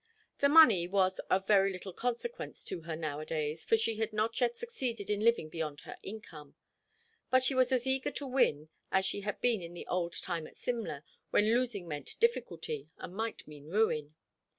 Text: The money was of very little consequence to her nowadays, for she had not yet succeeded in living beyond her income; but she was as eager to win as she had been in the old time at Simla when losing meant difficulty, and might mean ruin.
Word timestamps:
The 0.39 0.49
money 0.49 0.87
was 0.87 1.19
of 1.29 1.45
very 1.45 1.71
little 1.71 1.93
consequence 1.93 2.63
to 2.63 2.81
her 2.81 2.95
nowadays, 2.95 3.63
for 3.63 3.77
she 3.77 3.97
had 3.97 4.11
not 4.13 4.41
yet 4.41 4.57
succeeded 4.57 5.11
in 5.11 5.19
living 5.19 5.47
beyond 5.47 5.81
her 5.81 5.95
income; 6.01 6.55
but 7.29 7.43
she 7.43 7.53
was 7.53 7.71
as 7.71 7.85
eager 7.85 8.09
to 8.09 8.25
win 8.25 8.69
as 8.91 9.05
she 9.05 9.21
had 9.21 9.39
been 9.41 9.61
in 9.61 9.75
the 9.75 9.85
old 9.85 10.13
time 10.13 10.47
at 10.47 10.57
Simla 10.57 11.03
when 11.29 11.53
losing 11.53 11.87
meant 11.87 12.19
difficulty, 12.19 12.89
and 12.97 13.13
might 13.13 13.47
mean 13.47 13.67
ruin. 13.67 14.15